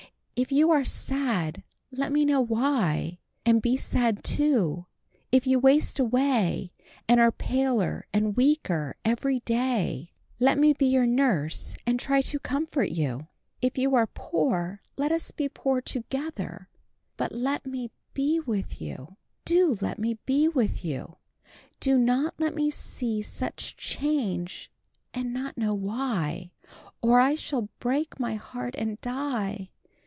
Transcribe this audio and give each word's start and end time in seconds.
"If 0.35 0.51
you 0.51 0.71
are 0.71 0.83
sad, 0.83 1.61
let 1.91 2.11
me 2.11 2.25
know 2.25 2.41
why, 2.41 3.19
and 3.45 3.61
be 3.61 3.77
sad 3.77 4.23
too; 4.23 4.87
if 5.31 5.45
you 5.45 5.59
waste 5.59 5.99
away, 5.99 6.71
and 7.07 7.19
are 7.19 7.31
paler 7.31 8.07
and 8.11 8.35
weaker 8.35 8.95
every 9.05 9.41
day, 9.41 10.13
let 10.39 10.57
me 10.57 10.73
be 10.73 10.87
your 10.87 11.05
nurse 11.05 11.75
and 11.85 11.99
try 11.99 12.21
to 12.23 12.39
comfort 12.39 12.89
you. 12.89 13.27
If 13.61 13.77
you 13.77 13.93
are 13.93 14.07
poor, 14.07 14.81
let 14.97 15.11
us 15.11 15.29
be 15.29 15.47
poor 15.47 15.79
together; 15.79 16.69
but 17.17 17.31
let 17.31 17.67
me 17.67 17.91
be 18.15 18.39
with 18.39 18.81
you, 18.81 19.17
do 19.45 19.77
let 19.79 19.99
me 19.99 20.15
be 20.25 20.47
with 20.47 20.83
you. 20.83 21.17
Do 21.79 21.99
not 21.99 22.33
let 22.39 22.55
me 22.55 22.71
see 22.71 23.21
such 23.21 23.77
change 23.77 24.71
and 25.13 25.35
not 25.35 25.55
know 25.55 25.75
why, 25.75 26.49
or 26.99 27.19
I 27.19 27.35
shall 27.35 27.69
break 27.77 28.19
my 28.19 28.33
heart 28.33 28.73
and 28.75 28.99
die. 29.01 29.69